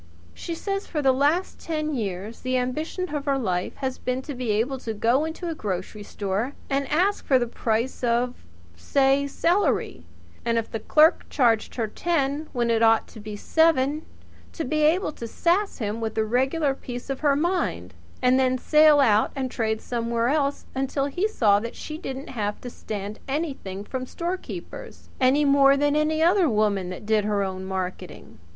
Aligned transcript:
She 0.33 0.55
says 0.55 0.85
that 0.85 0.89
for 0.89 1.01
the 1.03 1.11
last 1.11 1.59
ten 1.59 1.93
years 1.93 2.39
the 2.39 2.57
ambition 2.57 3.13
of 3.13 3.25
her 3.25 3.37
life 3.37 3.75
has 3.75 3.99
been 3.99 4.23
to 4.23 4.33
be 4.33 4.49
able 4.49 4.79
to 4.79 4.95
go 4.95 5.25
into 5.25 5.47
a 5.47 5.53
grocery 5.53 6.01
store 6.01 6.53
and 6.71 6.87
ask 6.89 7.27
the 7.27 7.45
price 7.45 8.03
of, 8.03 8.33
say, 8.75 9.27
celery; 9.27 10.07
and, 10.43 10.57
if 10.57 10.71
the 10.71 10.79
clerk 10.79 11.29
charged 11.29 11.75
her 11.75 11.85
ten 11.87 12.49
when 12.51 12.71
it 12.71 12.81
ought 12.81 13.05
to 13.09 13.19
be 13.19 13.35
seven, 13.35 14.03
to 14.53 14.63
be 14.65 14.81
able 14.81 15.11
to 15.11 15.27
sass 15.27 15.77
him 15.77 16.01
with 16.01 16.17
a 16.17 16.25
regular 16.25 16.73
piece 16.73 17.11
of 17.11 17.19
her 17.19 17.35
mind 17.35 17.93
and 18.23 18.39
then 18.39 18.57
sail 18.57 18.99
out 19.01 19.29
and 19.35 19.51
trade 19.51 19.81
somewhere 19.81 20.29
else 20.29 20.65
until 20.73 21.05
he 21.05 21.27
saw 21.27 21.59
that 21.59 21.75
she 21.75 21.99
didn't 21.99 22.29
have 22.29 22.59
to 22.61 22.71
stand 22.71 23.19
anything 23.27 23.83
from 23.83 24.07
storekeepers, 24.07 25.09
any 25.19 25.45
more 25.45 25.77
than 25.77 25.95
any 25.95 26.23
other 26.23 26.49
woman 26.49 26.89
that 26.89 27.05
did 27.05 27.23
her 27.23 27.43
own 27.43 27.63
marketing. 27.63 28.39